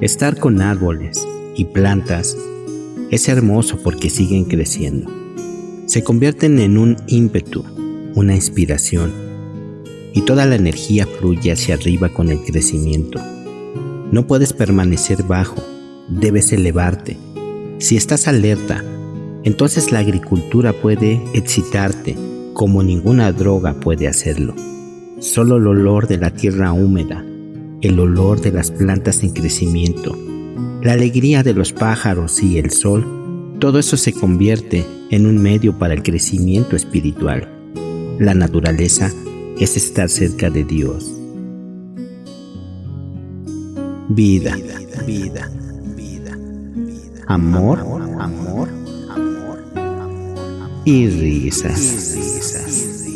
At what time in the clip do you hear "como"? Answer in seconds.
22.54-22.82